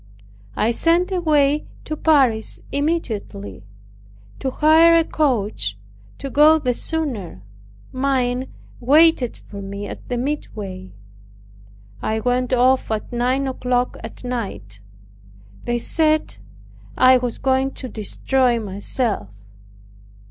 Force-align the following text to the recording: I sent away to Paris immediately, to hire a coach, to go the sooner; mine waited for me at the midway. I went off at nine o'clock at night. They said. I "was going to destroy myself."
I 0.55 0.71
sent 0.71 1.11
away 1.11 1.67
to 1.85 1.95
Paris 1.95 2.59
immediately, 2.71 3.67
to 4.39 4.49
hire 4.49 4.97
a 4.97 5.03
coach, 5.03 5.77
to 6.17 6.31
go 6.31 6.57
the 6.57 6.73
sooner; 6.73 7.43
mine 7.91 8.51
waited 8.79 9.37
for 9.37 9.61
me 9.61 9.85
at 9.87 10.09
the 10.09 10.17
midway. 10.17 10.91
I 12.01 12.19
went 12.19 12.51
off 12.51 12.89
at 12.89 13.13
nine 13.13 13.45
o'clock 13.45 13.97
at 14.03 14.23
night. 14.23 14.81
They 15.65 15.77
said. 15.77 16.37
I 16.97 17.17
"was 17.19 17.37
going 17.37 17.69
to 17.73 17.87
destroy 17.87 18.59
myself." 18.59 19.29